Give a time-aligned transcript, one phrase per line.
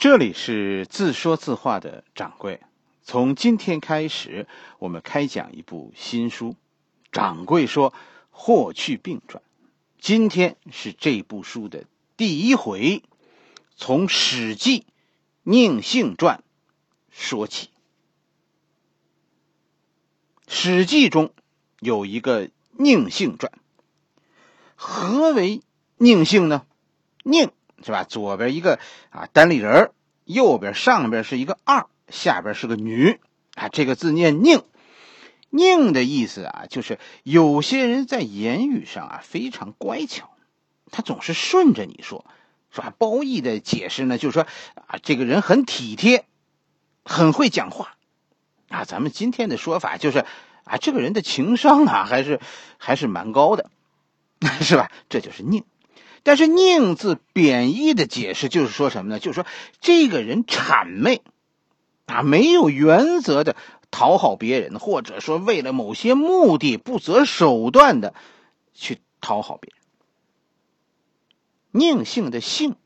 [0.00, 2.62] 这里是自说自话的掌柜。
[3.02, 4.46] 从今天开始，
[4.78, 6.56] 我们开讲一部新书。
[7.12, 7.92] 掌柜说
[8.32, 9.42] ：“霍去病传。”
[10.00, 11.84] 今天是这部书的
[12.16, 13.02] 第一回，
[13.76, 14.80] 从《史记·
[15.42, 16.38] 宁性传》
[17.10, 17.66] 说起。
[20.46, 21.34] 《史记》中
[21.78, 22.46] 有一个
[22.78, 23.52] 《宁性传》，
[24.76, 25.60] 何为
[25.98, 26.64] 宁性呢？
[27.22, 27.50] 宁。
[27.84, 28.04] 是吧？
[28.04, 28.78] 左边一个
[29.10, 29.92] 啊单立人
[30.24, 33.18] 右边上边是一个二，下边是个女
[33.54, 33.68] 啊。
[33.68, 34.62] 这个字念宁，
[35.48, 40.30] 宁的意思啊，就是有些人在言语上啊非常乖巧，
[40.90, 42.24] 他总是顺着你说，
[42.70, 42.92] 是吧？
[42.96, 46.24] 褒义的解释呢，就是说啊，这个人很体贴，
[47.04, 47.96] 很会讲话
[48.68, 48.84] 啊。
[48.84, 50.24] 咱们今天的说法就是
[50.64, 52.40] 啊，这个人的情商啊还是
[52.78, 53.70] 还是蛮高的，
[54.60, 54.92] 是吧？
[55.08, 55.64] 这就是宁。
[56.22, 59.18] 但是“宁”字贬义的解释就是说什么呢？
[59.18, 59.46] 就是说
[59.80, 61.22] 这个人谄媚，
[62.06, 63.56] 啊，没有原则的
[63.90, 68.14] 讨好别人，或者说为了某些目的不择手段的
[68.74, 69.80] 去讨好别人。
[71.72, 72.76] 宁性的“性”，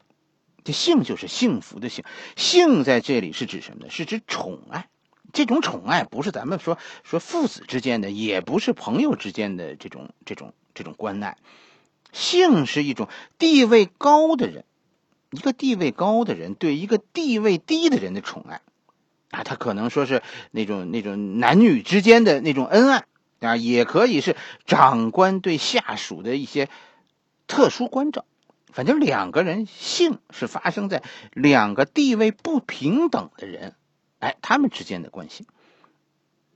[0.63, 2.05] 这“性”就是幸福的“幸”。
[2.37, 3.91] 性在这里是指什么呢？
[3.91, 4.89] 是指宠爱。
[5.33, 11.37] 这种宠爱不是咱们说说父子之间的，也不是朋友之间的这种这种这种关爱。
[12.15, 14.65] 性是一种地位高的人，
[15.31, 18.63] 一个地位高的人对一个地位低的人的宠爱，
[19.31, 23.05] 啊，他可能说是那种那种男女之间的那种恩爱
[23.41, 26.71] 啊，也可以是长官对下属的一些
[27.49, 28.25] 特殊关照。
[28.73, 33.75] 反正两个人性是发生在两个地位不平等的人，
[34.21, 35.47] 哎，他们之间的关系。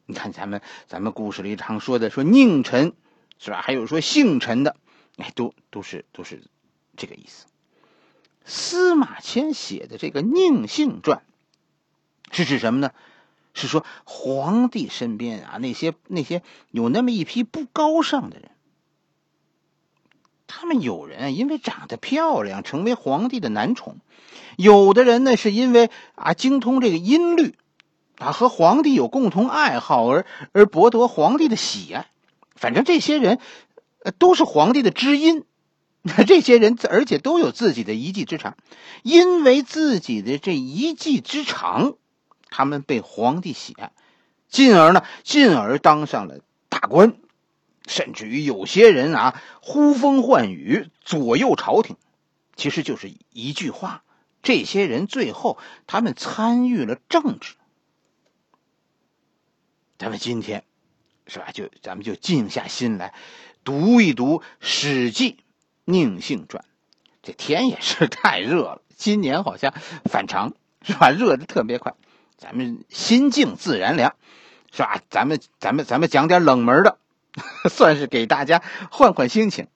[0.07, 2.95] 你看咱们咱们故事里常说的说宁臣
[3.39, 3.61] 是吧？
[3.61, 4.77] 还有说姓陈的。
[5.19, 6.43] 哎，都都是都是
[6.97, 7.45] 这个意思。
[8.45, 11.23] 司马迁写的这个《宁性传》
[12.37, 12.93] 是指什么呢？
[13.53, 18.51] 是说皇帝身边啊，那些那些有那么一批不高尚的人，
[20.47, 23.97] 他们有人因为长得漂亮成为皇帝的男宠，
[24.57, 27.57] 有的人呢是因为啊精通这个音律，
[28.19, 32.07] 啊和皇帝有共同爱好而而博得皇帝的喜爱。
[32.55, 33.41] 反正这些人。
[34.11, 35.45] 都是皇帝的知音，
[36.27, 38.57] 这些人而且都有自己的一技之长，
[39.03, 41.97] 因为自己的这一技之长，
[42.51, 43.93] 他们被皇帝喜爱，
[44.49, 47.17] 进而呢，进而当上了大官，
[47.87, 51.97] 甚至于有些人啊呼风唤雨，左右朝廷，
[52.57, 54.05] 其实就是一句话：
[54.43, 57.55] 这些人最后他们参与了政治。
[59.99, 60.65] 咱们今天，
[61.27, 61.51] 是吧？
[61.53, 63.15] 就咱们就静下心来。
[63.69, 65.33] 读一读《史记·
[65.85, 66.65] 宁性传》，
[67.23, 68.81] 这天也是太热了。
[68.97, 69.75] 今年好像
[70.07, 71.11] 反常，是吧？
[71.11, 71.93] 热的特别快。
[72.39, 74.17] 咱们心静自然凉，
[74.73, 75.03] 是吧？
[75.11, 76.97] 咱们咱们咱们讲点冷门的，
[77.69, 79.67] 算是给大家换换心情。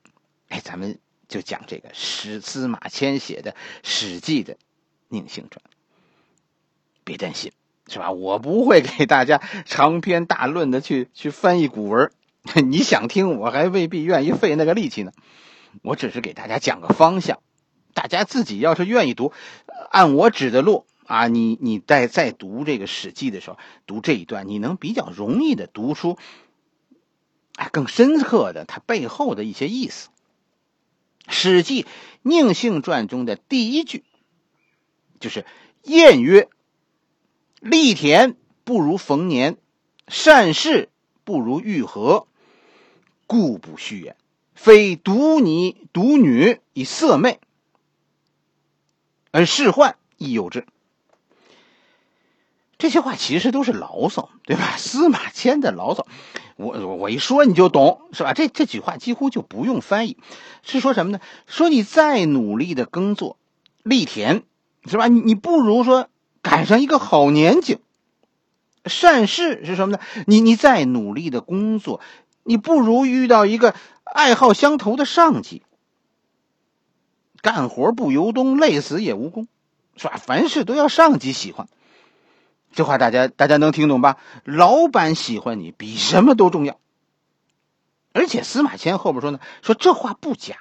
[0.48, 0.98] 哎，咱们
[1.28, 4.54] 就讲这个史司马迁写的《史记》的
[5.08, 5.62] 《宁性传》。
[7.04, 7.52] 别担心，
[7.88, 8.10] 是吧？
[8.10, 12.10] 我不会给大家长篇大论的去去翻译古文。
[12.68, 15.12] 你想听，我还未必愿意费那个力气呢。
[15.80, 17.40] 我只是给大家讲个方向，
[17.94, 19.32] 大家自己要是愿意读，
[19.90, 26.18] 按我指的路啊，你你在在读这个《史记》的时候，读这一段，你能比较容易的读出，
[27.54, 30.08] 哎，更深刻的它背后的一些意思。
[31.28, 31.84] 《史记·
[32.22, 34.04] 宁幸传》中的第一句，
[35.20, 35.46] 就是
[35.84, 36.48] “谚曰：
[37.60, 39.56] 利田不如逢年，
[40.08, 40.90] 善事
[41.24, 42.26] 不如遇合。”
[43.32, 44.14] 故不虚言，
[44.54, 47.40] 非独你独女以色媚，
[49.30, 50.66] 而仕宦亦有之。
[52.76, 54.76] 这些话其实都是牢骚，对吧？
[54.76, 56.06] 司马迁的牢骚，
[56.56, 58.34] 我我一说你就懂，是吧？
[58.34, 60.18] 这这句话几乎就不用翻译，
[60.62, 61.18] 是说什么呢？
[61.46, 63.38] 说你再努力的耕作、
[63.82, 64.42] 犁田，
[64.84, 65.08] 是吧？
[65.08, 66.10] 你你不如说
[66.42, 67.78] 赶上一个好年景。
[68.84, 70.02] 善事是什么呢？
[70.26, 72.00] 你你再努力的工作。
[72.44, 73.74] 你不如遇到一个
[74.04, 75.62] 爱好相投的上级，
[77.40, 79.48] 干活不由衷，累死也无功，
[79.96, 80.16] 是吧？
[80.16, 81.68] 凡事都要上级喜欢，
[82.72, 84.18] 这话大家大家能听懂吧？
[84.44, 86.78] 老板喜欢你比什么都重要。
[88.12, 90.56] 而且司马迁后边说呢，说这话不假。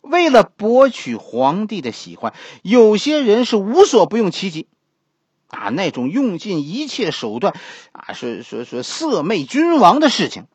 [0.00, 2.32] 为了博取皇帝的喜欢，
[2.62, 4.66] 有些人是无所不用其极，
[5.48, 7.54] 啊，那种用尽一切手段，
[7.92, 10.46] 啊，说说说色媚君王的事情。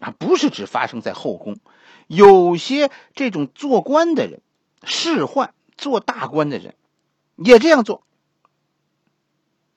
[0.00, 1.56] 啊，不是只发生在后宫，
[2.06, 4.40] 有些这种做官的人，
[4.84, 6.74] 仕宦做大官的人，
[7.36, 8.02] 也这样做。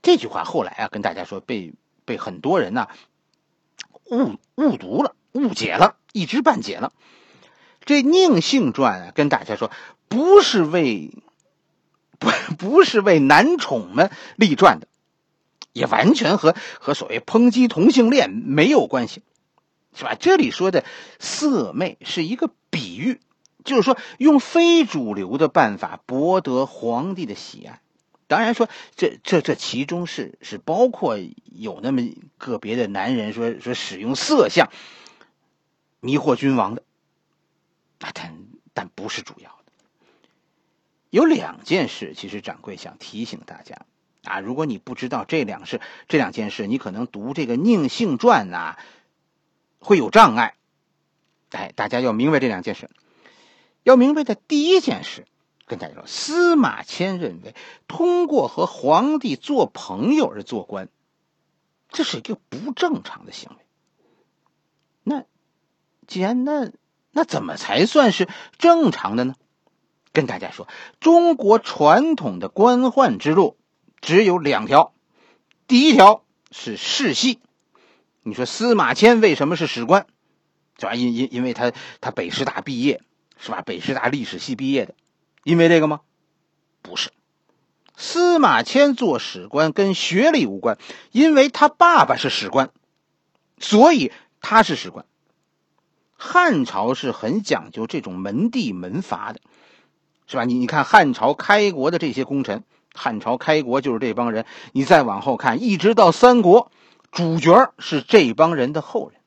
[0.02, 1.74] 这句话后来啊，跟大家说被
[2.06, 2.88] 被很多人呢
[4.10, 6.92] 误误读了、误解了，一知半解了。
[7.84, 9.72] 这《宁性传》啊，跟大家说
[10.08, 11.12] 不是为
[12.20, 14.88] 不不是为男宠们立传的，
[15.74, 19.24] 也完全和和所谓抨击同性恋没有关系，
[19.96, 20.16] 是吧？
[20.20, 20.86] 这里说的
[21.20, 23.20] 色媚是一个比喻。
[23.64, 27.80] 就是说，用非主流的办法博得皇帝的喜爱。
[28.26, 32.02] 当然说，这这这其中是是包括有那么
[32.40, 34.72] 个别的男人说说使用色相
[36.00, 36.82] 迷惑君王的，
[38.00, 38.36] 啊，但
[38.74, 39.72] 但不是主要的。
[41.12, 43.86] 有两件事，其实掌柜想提醒大家
[44.24, 48.78] 啊，如果你不知道这两事这两件事，你可能读这个《宁性传》呐
[49.82, 50.56] 会有障碍。
[51.50, 52.90] 哎，大家要明白这两件事。
[53.84, 55.26] 要明白的第一件事，
[55.66, 57.56] 跟大家说，司马迁认为，
[57.88, 60.88] 通过和皇帝做朋友而做官，
[61.90, 63.66] 这是一个不正常的行为。
[65.04, 65.26] 那
[66.08, 66.72] 既然那
[67.12, 68.30] 那怎么才算是
[68.60, 69.36] 正常的呢？
[70.14, 70.68] 跟大家说，
[71.00, 73.58] 中国传统的官宦之路
[74.00, 74.94] 只有两条，
[75.68, 77.40] 第一条是世袭。
[78.24, 80.08] 你说司马迁为什么是史官？
[80.80, 80.96] 是吧？
[80.96, 83.02] 因因因为他他北师大毕业。
[83.44, 83.64] 是吧？
[83.64, 84.94] 北师大历史系毕业的，
[85.44, 86.02] 因为这个吗？
[86.84, 87.10] 不是，
[87.98, 90.78] 司马迁做史官跟学历无关，
[91.12, 92.70] 因为他爸爸是史官，
[93.58, 95.08] 所以他是史官。
[96.16, 99.42] 汉朝是很讲究这种门第门阀的，
[100.28, 100.46] 是吧？
[100.46, 102.64] 你你看汉朝开国的这些功臣，
[102.94, 104.46] 汉朝开国就是这帮人。
[104.72, 106.72] 你再往后看，一直到三国，
[107.12, 109.20] 主角是这帮人的后人。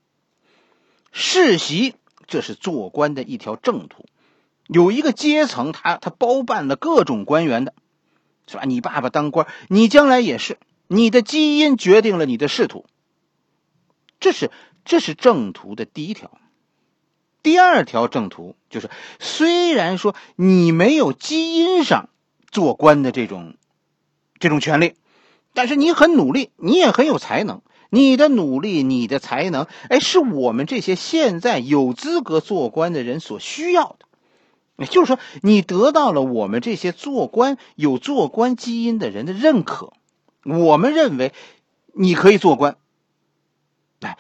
[1.13, 1.95] 世袭。
[2.27, 4.07] 这是做官的一条正途，
[4.67, 7.75] 有一个阶层，他他包办了各种官员的，
[8.47, 8.63] 是吧？
[8.65, 10.59] 你爸爸当官，你将来也是，
[10.89, 12.87] 你的基因决定了你的仕途。
[14.21, 14.51] 这是
[14.87, 16.31] 这是正途的第一条。
[17.43, 18.89] 第二条正途就是，
[19.21, 22.09] 虽然说你没有基因上
[22.51, 23.55] 做官的这种
[24.39, 24.95] 这种权利，
[25.53, 27.61] 但是你很努力，你也很有才能。
[27.95, 34.07] 你的努力，你的才能，哎，是我们这些现在有资格做官的人所需要的。
[34.79, 39.93] 也就是说，你得到了我们这些做官有做官基因的人的认可，
[40.43, 41.33] 我们认为
[41.93, 42.77] 你可以做官。
[44.01, 44.19] 哎，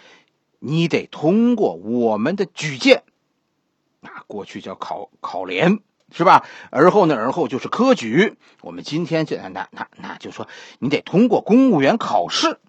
[0.60, 3.02] 你得通过我们的举荐，
[4.02, 5.80] 啊，过去叫考考联，
[6.12, 6.46] 是吧？
[6.70, 8.36] 而后呢，而后就是科举。
[8.60, 10.46] 我们今天这那那那就说，
[10.78, 12.60] 你得通过公务员考试。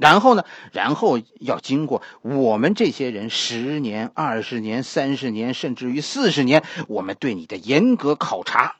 [0.00, 0.46] 然后呢？
[0.72, 8.76] 然后要经过我们这些人十年、二十年、三十年，甚至于四十年，我们对你的严格考察，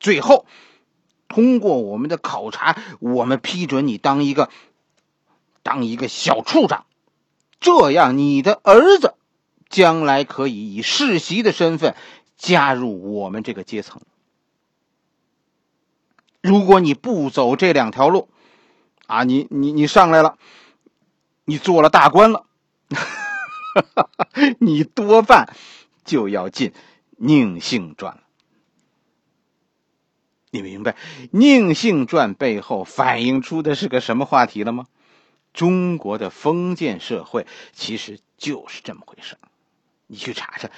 [0.00, 0.46] 最后
[1.28, 4.48] 通过我们的考察，我们批准你当一个
[5.62, 6.86] 当一个小处长，
[7.60, 9.12] 这样你的儿子
[9.68, 11.94] 将来可以以世袭的身份
[12.38, 14.00] 加入我们这个阶层。
[16.40, 18.30] 如果你不走这两条路，
[19.06, 20.38] 啊，你你你上来了。
[21.44, 22.46] 你做了大官了，
[24.58, 25.54] 你多半
[26.04, 26.70] 就要进
[27.16, 28.22] 《宁性传》了。
[30.50, 30.92] 你明白
[31.30, 34.86] 《宁性传》背后反映出的是个什么话题了吗？
[35.52, 39.36] 中国的封建社会其实就是这么回事。
[40.06, 40.70] 你去查查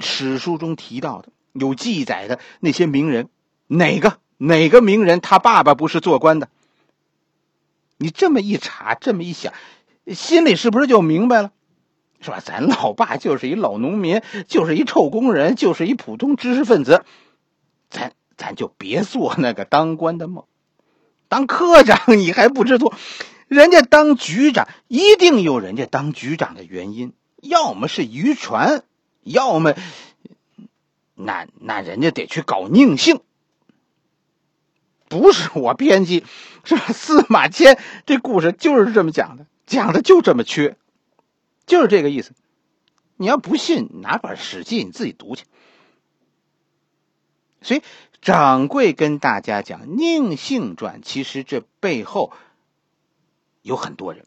[0.00, 3.28] 史书中提到的有记载的那些名人，
[3.66, 6.48] 哪个哪个名人他爸爸不是做官的？
[7.98, 9.52] 你这么一查，这么一想。
[10.14, 11.52] 心里是不是就明白了，
[12.20, 12.40] 是吧？
[12.44, 17.04] 咱老爸就是一老农民，就是一臭工人，就是一普通知识分子，
[17.90, 20.44] 咱咱就别做那个当官的梦。
[21.28, 22.92] 当科长你还不知足，
[23.48, 28.84] 人家当局长一定有人家当局长的原因，要么是渔船，
[29.22, 29.74] 要么
[31.14, 33.20] 那那人家得去搞宁性。
[35.08, 36.24] 不是我编辑，
[36.64, 36.76] 是？
[36.92, 39.46] 司马迁这故事就是这么讲的。
[39.66, 40.76] 讲的就这么缺，
[41.66, 42.32] 就是这个意思。
[43.16, 45.44] 你要不信，拿本《史记》你自己读去。
[47.62, 47.82] 所以，
[48.22, 52.32] 掌柜跟大家讲《宁性传》，其实这背后
[53.62, 54.26] 有很多人，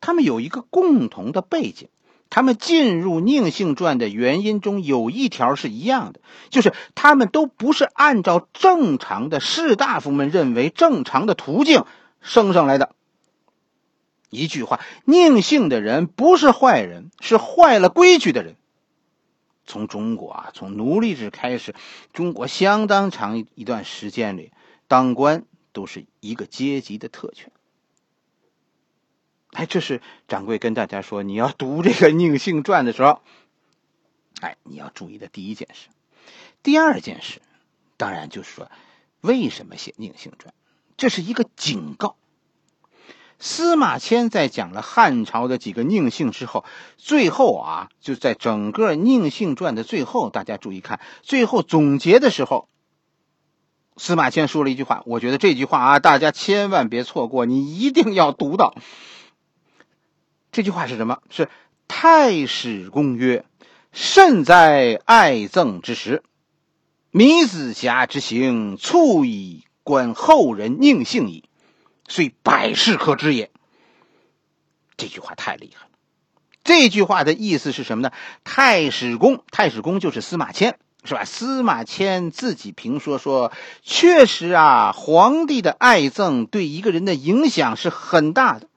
[0.00, 1.88] 他们有一个共同的背景。
[2.30, 11.84] 他们进入《宁性传》的原因中有一条是一样的，就是他们都不是按照正常的士大夫们认为正常的途径
[12.20, 12.96] 升上来的。
[14.34, 18.56] 一句话，宁姓的人不是坏人，是坏了规矩的人。
[19.66, 21.74] 从中国啊，从奴隶制开始，
[22.12, 24.52] 中国相当长一段时间里，
[24.88, 27.50] 当官都是一个阶级的特权。
[29.52, 33.22] 哎，这是掌柜跟大家说，你要读这个《宁性传》的时候，
[34.40, 35.88] 哎，你要注意的第一件事。
[36.62, 37.40] 第二件事，
[37.96, 38.70] 当然就是说，
[39.20, 40.52] 为什么写《宁性传》？
[40.96, 42.16] 这是一个警告。
[43.38, 46.64] 司马迁在讲了汉朝的几个宁姓之后，
[46.96, 52.68] 最后啊，就在整个《宁姓传》的最后，大家注意看，最后总结的时候，
[53.96, 58.74] 司马迁说了一句话，我觉得这句话啊，大家千万别错过，你一定要读到。
[60.50, 61.18] 这句话是什么？
[61.30, 61.48] 是
[61.86, 63.44] 太史公曰
[63.92, 66.22] ：“甚在爱憎之时，
[67.10, 71.44] 米子瑕之行，促以观后人宁性矣，
[72.08, 73.50] 虽百世可知也。”
[74.96, 75.90] 这句话太厉害了。
[76.62, 78.12] 这句话的意思是什么呢？
[78.42, 81.24] 太史公，太史公就是司马迁，是吧？
[81.24, 88.68] 司马迁自己评说说，确实啊，皇帝的爱憎对一个人的影响是很大的。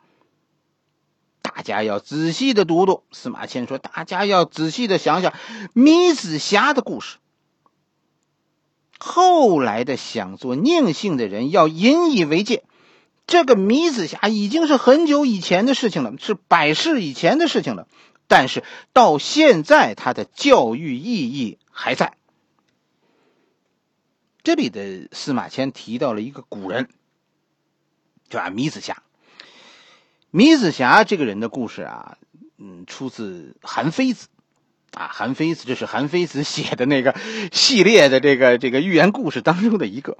[1.41, 5.33] 大家要仔细的读读，司马迁说：“大家要仔细的想想
[5.73, 7.17] 米子瑕的故事。
[8.99, 12.65] 后来的想做宁姓的人要引以为戒。
[13.27, 17.87] 这个米子瑕已经是很久以前的事情了，是百世以前的事情了。
[18.29, 22.15] 但是到现在，他的教育意义还在。
[24.43, 26.89] 这里的司马迁提到了一个古人，
[28.29, 29.03] 叫米子瑕。”
[30.31, 32.17] 米子瑕这个人的故事啊，
[32.57, 34.27] 嗯，出自韩非子，
[34.91, 37.15] 啊，韩非子这是韩非子写的那个
[37.51, 40.17] 系列的这个这个寓言故事当中的一个。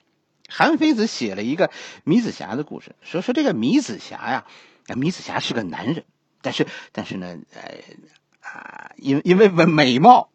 [0.47, 1.69] 韩非子写了一个
[2.03, 4.45] 米子瑕的故事，说说这个米子瑕呀，
[4.95, 6.05] 米子瑕是个男人，
[6.41, 7.71] 但是但是呢，呃
[8.41, 10.29] 啊，因因为美貌，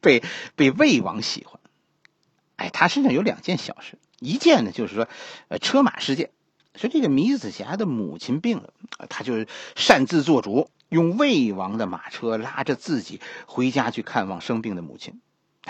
[0.00, 0.22] 被
[0.56, 1.60] 被魏王喜欢。
[2.56, 5.08] 哎，他身上有两件小事，一件呢就是说，
[5.48, 6.30] 呃，车马事件。
[6.74, 8.72] 说这个米子瑕的母亲病了，
[9.10, 9.44] 他就
[9.76, 15.20] 擅自做主，用魏王的马车拉着自己回家去看望生病的母亲。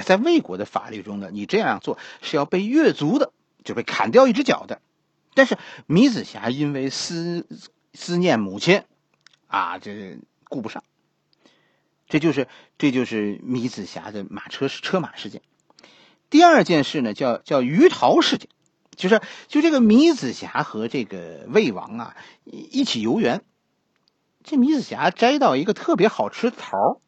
[0.04, 3.32] 在魏国的法律中呢，你这样做是要被越族的，
[3.64, 4.80] 就被砍掉一只脚的。
[5.34, 7.46] 但是米子瑕因为思
[7.94, 8.82] 思念母亲，
[9.46, 10.84] 啊，这顾不上。
[12.08, 15.40] 这就是这就是米子瑕的马车车马事件。
[16.28, 18.48] 第二件事呢，叫叫鱼桃事件。
[18.94, 23.42] 就是，就这个米子瑕和这个魏王啊一起游园，
[24.44, 27.00] 这米子瑕摘到一个特别好吃的桃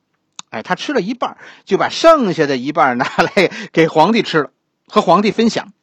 [0.48, 4.52] 哎，他吃了一半，就把剩下的一半拿来给皇帝吃了，
[4.86, 5.74] 和皇帝分享。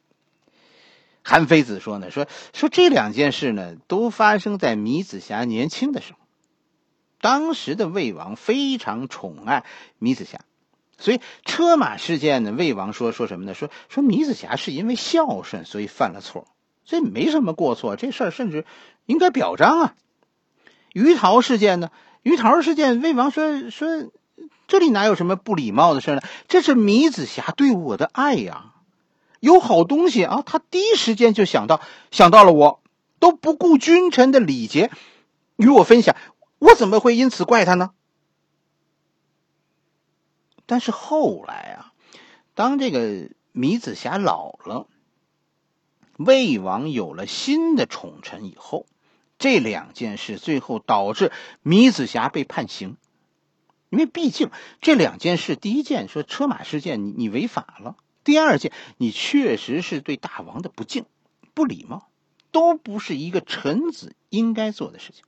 [1.23, 6.19] 韩非子说呢，说说这两件事呢，都发生在米子瑕年轻的时候，
[7.19, 9.63] 当时的魏王非常宠爱
[9.99, 10.41] 米子瑕。
[10.97, 13.55] 所以车马事件呢，魏王说说什么呢？
[13.55, 16.47] 说说米子瑕是因为孝顺，所以犯了错，
[16.85, 17.95] 所以没什么过错。
[17.95, 18.65] 这事儿甚至
[19.07, 19.95] 应该表彰啊。
[20.93, 21.89] 鱼桃事件呢？
[22.21, 24.11] 鱼桃事件，魏王说说
[24.67, 26.21] 这里哪有什么不礼貌的事呢？
[26.47, 28.73] 这是米子瑕对我的爱呀，
[29.41, 31.81] 有好东西啊，他第一时间就想到
[32.11, 32.81] 想到了我，
[33.19, 34.91] 都不顾君臣的礼节
[35.57, 36.15] 与我分享，
[36.59, 37.91] 我怎么会因此怪他呢？
[40.65, 41.93] 但是后来啊，
[42.53, 44.87] 当这个米子瑕老了，
[46.17, 48.85] 魏王有了新的宠臣以后，
[49.39, 51.31] 这两件事最后导致
[51.61, 52.95] 米子瑕被判刑，
[53.89, 61.05] 因为毕竟这两件事，第一件说车马事件，你你违法了；第二件，你确实是对大王的不敬、
[61.53, 62.07] 不礼貌，
[62.51, 65.23] 都不是一个臣子应该做的事情。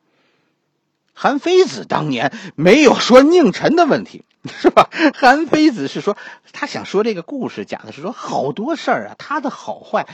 [1.13, 4.23] 韩非子当年没有说宁臣的问题。
[4.59, 4.89] 是吧？
[5.13, 6.17] 韩非子是说，
[6.51, 10.05] 他想说这个故事讲的是说，好多事儿啊，他的好坏，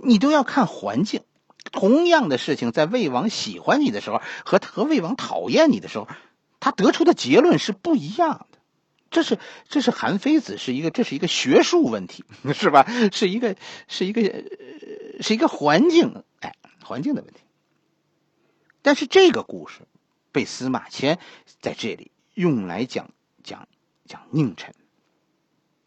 [0.00, 1.22] 你都要看环境。
[1.72, 6.06] 同样的事情，在魏王喜欢你的时候，和和魏王讨厌你的时候，
[6.60, 8.58] 他得出的结论是不一样的。
[9.14, 12.84] 这是这是韩非子是一个这是一个学术问题， 是吧？
[13.10, 13.56] 是一个
[13.88, 14.44] 是一个
[15.20, 17.40] 是一个环境哎环境的问题。
[18.82, 19.80] 但是这个故事
[20.32, 21.18] 被司马迁
[21.62, 23.10] 在这里用来讲。
[23.46, 23.68] 讲
[24.06, 24.74] 讲宁臣，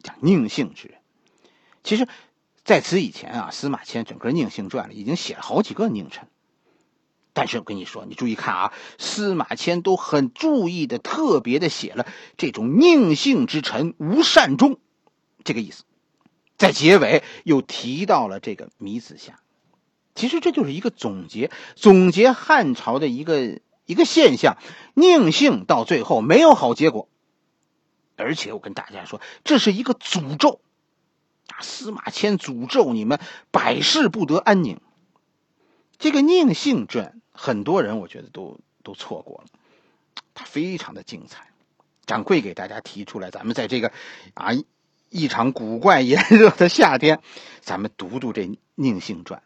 [0.03, 1.00] 讲宁姓之人。
[1.84, 2.07] 其实，
[2.63, 6.29] 在此以前啊，司马迁整个《宁姓传》里已经写了好几个宁臣。
[7.38, 14.79] 但是我跟你说，你注意看啊，司马迁都很注意的、特别的写了这种宁姓之臣无善终
[15.44, 15.84] 这个意思。
[16.58, 19.39] 在结尾又提到了这个米子瑕。
[20.15, 24.58] 其实这就是一个总结，总结汉朝的一个一个现象：
[24.96, 27.08] 宁姓到最后没有好结果。
[28.15, 30.60] 而且我跟大家说，这是一个诅咒，
[31.50, 31.62] 啊！
[31.62, 33.20] 司马迁诅咒你们
[33.51, 34.82] 百世不得安宁。
[36.00, 39.48] 这个《宁性传》，很多人我觉得都都错过了，
[40.34, 41.50] 它非常的精彩。
[42.06, 43.92] 掌柜给大家提出来，咱们在这个
[44.34, 44.51] 啊
[45.10, 47.22] 一场古怪炎热的夏天，
[47.62, 48.44] 咱们读读这
[48.75, 49.42] 《宁性传》，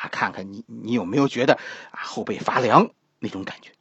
[0.00, 1.54] 啊，看看你你有没有觉得
[1.90, 3.72] 啊后背发凉那种感觉。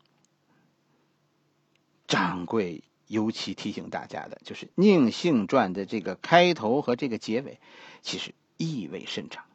[2.07, 7.59] 掌柜尤其提醒大家的就是《宁性传》的这个开头和这个结尾，
[8.01, 9.45] 其实意味深长。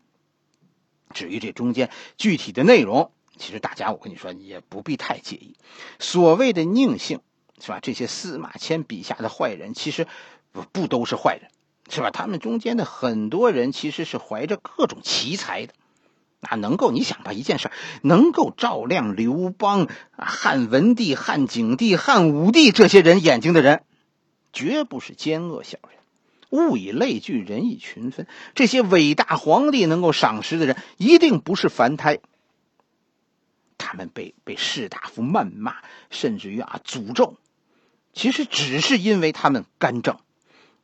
[1.13, 5.57] 至于这中间具体的内容，其实大家我跟你说也不必太介意。
[5.99, 7.21] 所谓的宁性，
[7.61, 7.79] 是吧？
[7.81, 10.07] 这些司马迁笔下的坏人，其实
[10.51, 11.51] 不不都是坏人，
[11.89, 12.11] 是吧？
[12.11, 15.75] 他们中间的很多人其实是怀着各种奇才的，
[16.41, 17.71] 那能够你想吧，一件事
[18.03, 23.85] 能够照亮刘邦、汉文帝、汉景帝、汉武帝这些人眼睛的人，
[24.53, 26.02] 绝不是奸恶小人。
[26.53, 28.29] 物以类聚，人以群分。
[28.55, 32.21] 这些伟大皇帝能够赏识的人，一定不是凡胎。
[33.79, 35.77] 他们被被士大夫谩骂，
[36.11, 37.37] 甚至于啊诅咒，
[38.13, 40.19] 其实只是因为他们干政。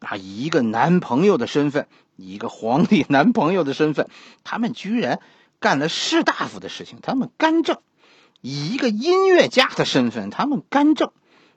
[0.00, 4.08] 啊，以一个男朋友的身份，一个皇帝男朋友的身份，
[4.44, 5.20] 他们居然
[5.58, 6.98] 干了士大夫的事情。
[7.02, 7.78] 他们干政，
[8.40, 11.10] 以一个音乐家的身份，他们干政，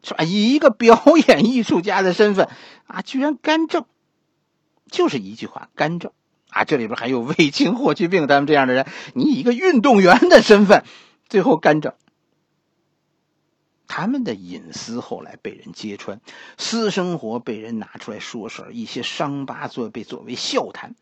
[0.03, 0.23] 是吧？
[0.23, 2.49] 以一个表演艺术家的身份，
[2.87, 3.85] 啊，居然干政。
[4.91, 6.11] 就是一句话，干政
[6.49, 6.65] 啊！
[6.65, 10.83] 这里边还有卫青、霍去病他们这样的人，你一个运动员的身份，
[11.29, 11.93] 最后干政。
[13.87, 16.21] 他们的隐私后来被人揭穿，
[16.57, 20.95] 私生活被人拿出来说事儿，一些伤疤作被作为笑谈。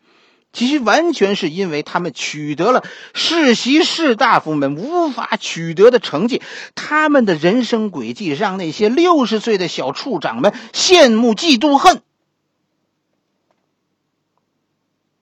[0.52, 6.42] 其实完全是因为他们取得了世袭士大夫们无法取得的成绩，
[6.74, 12.02] 他们的人生轨迹让那些六十岁的小处长们羡慕、嫉妒、恨。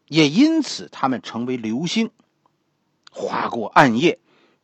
[0.08, 2.12] 也因此，他们成为流星，
[3.12, 4.20] 划过暗夜，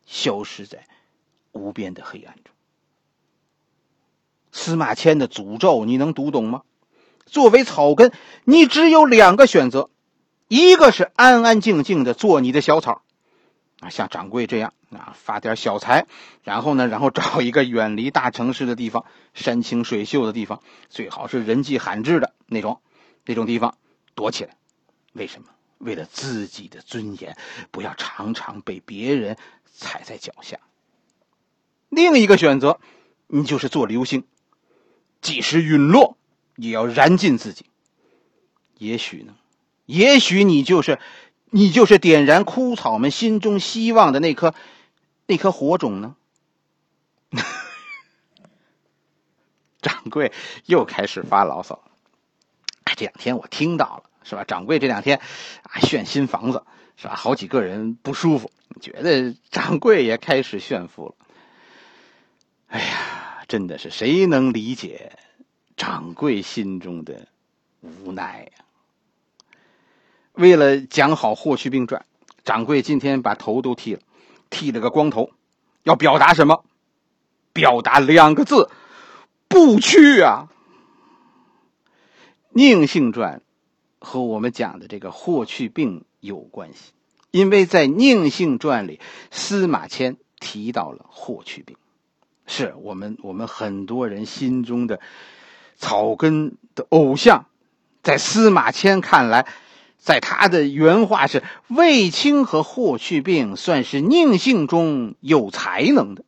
[0.06, 0.86] 消失在
[1.52, 2.54] 无边的黑暗中。
[4.52, 6.62] 司马迁的诅咒，你能读懂吗？
[7.26, 8.12] 作为草根，
[8.44, 9.90] 你只有两个选择：
[10.48, 13.02] 一个是安安静静的做你的小草，
[13.80, 16.06] 啊，像掌柜这样啊，发点小财，
[16.42, 22.80] 然后呢，然后找一个远离大城市的地方，山清水秀的地方，最好是人迹罕至的那种，
[23.24, 23.76] 那种地方
[24.14, 24.56] 躲起来。
[25.14, 25.48] 为什么？
[25.78, 27.36] 为了自己的尊严，
[27.70, 30.60] 不要常常被别人踩在脚下。
[31.88, 32.80] 另一个选择，
[33.26, 34.24] 你就是做流星，
[35.20, 36.16] 即使陨落，
[36.56, 37.66] 也要燃尽自己。
[38.78, 39.36] 也许呢？
[39.84, 40.98] 也许你就是，
[41.50, 44.54] 你就是点燃枯草们心中希望的那颗，
[45.26, 46.16] 那颗火种呢？
[49.82, 50.32] 掌柜
[50.64, 51.90] 又开始发牢骚了。
[52.96, 54.04] 这两天我听到了。
[54.24, 54.42] 是吧？
[54.44, 55.20] 掌柜这两天
[55.62, 56.64] 啊炫新房子，
[56.96, 57.14] 是吧？
[57.14, 61.14] 好几个人不舒服，觉得掌柜也开始炫富了。
[62.68, 65.12] 哎呀，真的是谁能理解
[65.76, 67.28] 掌柜心中的
[67.82, 68.64] 无奈呀？
[70.32, 72.04] 为了讲好《霍去病传》，
[72.42, 74.00] 掌柜今天把头都剃了，
[74.50, 75.30] 剃了个光头，
[75.84, 76.64] 要表达什么？
[77.52, 78.68] 表达两个字：
[79.46, 80.48] 不屈啊！
[82.50, 83.38] 《宁性传》。
[84.04, 86.92] 和我们讲的这个霍去病有关系，
[87.30, 91.76] 因为在《宁性传》里，司马迁提到了霍去病，
[92.46, 95.00] 是我们我们很多人心中的
[95.76, 97.46] 草根的偶像。
[98.02, 99.46] 在司马迁看来，
[99.98, 106.24] 在他的原话是：卫青和霍去病算是宁性中有才能的。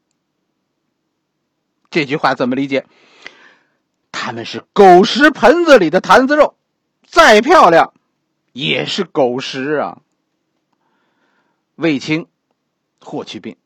[1.90, 2.86] 这句话怎么理解？
[4.10, 6.54] 他们是狗食盆子里的坛子肉。
[7.06, 7.94] 再漂亮，
[8.52, 9.98] 也是狗食啊！
[11.76, 12.26] 卫青、
[13.00, 13.56] 霍去病，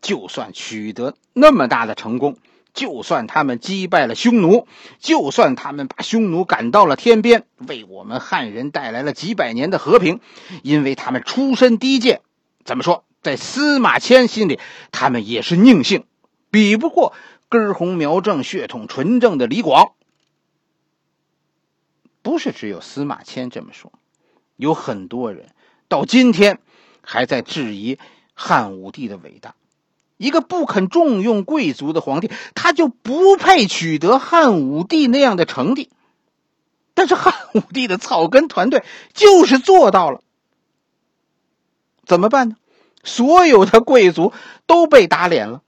[0.00, 2.36] 就算取得那么大的成功，
[2.72, 4.66] 就算他们击败了匈奴，
[5.00, 10.20] 就算他们把匈奴赶到了天边，为我们汉人带来了几百年的和平，
[10.62, 12.20] 因为他们出身低贱，
[12.64, 14.60] 怎么说，在司马迁心里，
[14.92, 16.04] 他们也是佞幸，
[16.50, 17.12] 比不过
[17.48, 19.92] 根红苗正、血统纯正的李广。
[22.24, 23.92] 不是只有司马迁这么说，
[24.56, 25.50] 有很多人
[25.88, 26.58] 到今天
[27.02, 27.98] 还在质疑
[28.32, 29.54] 汉武帝的伟大。
[30.16, 35.90] 一个不肯重用贵族的皇帝，他就不配取得汉武帝那样的成绩。
[36.94, 40.22] 但是汉武帝的草根团队就是做到了，
[42.06, 42.56] 怎么办呢？
[43.02, 44.32] 所有的贵族
[44.66, 45.62] 都被打脸了。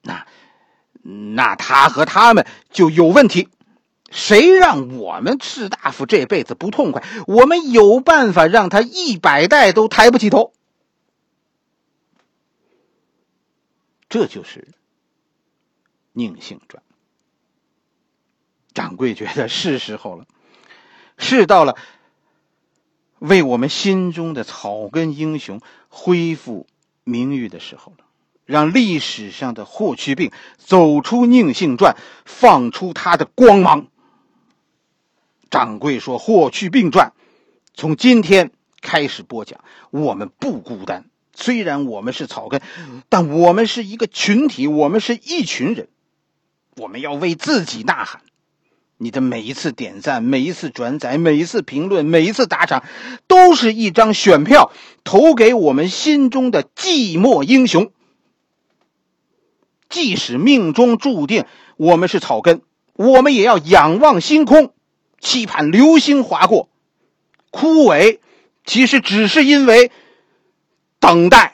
[0.00, 0.26] 那
[1.02, 3.50] 那他和他们就有问题。
[4.14, 7.02] 谁让我们士大夫这辈子不痛快？
[7.26, 10.52] 我们有办法让他一百代都抬不起头。
[14.08, 14.60] 这就是
[16.12, 16.80] 《宁性传》。
[18.72, 20.26] 掌柜觉得是时候了，
[21.18, 21.76] 是到了
[23.18, 26.68] 为我们心中的草根英雄恢复
[27.02, 28.04] 名誉的时候了，
[28.46, 33.88] 让历史上的霍去病走出《宁性传》，放出他的光芒。
[35.54, 37.12] 掌柜说：“霍去病传，
[37.74, 39.60] 从今天开始播讲。
[39.92, 42.60] 我们不孤单，虽然我们是草根，
[43.08, 45.86] 但我们是一个群体，我们是一群人。
[46.74, 48.22] 我们要为自己呐喊。”
[48.98, 52.82] 你的每一次点赞，每一次转载，每一次评论，每一次打赏，
[53.28, 54.72] 都是一张选票，
[55.04, 57.92] 投给我们心中的寂寞英雄。
[59.88, 61.44] 即使命中注定
[61.76, 62.62] 我们是草根，
[62.94, 64.73] 我们也要仰望星空，
[65.24, 66.68] 期盼流星划过。
[67.50, 68.18] 枯萎，
[68.64, 69.90] 其实只是因为
[71.00, 71.53] 等待。